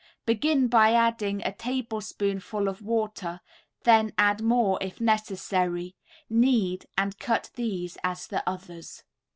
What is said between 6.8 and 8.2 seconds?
and cut these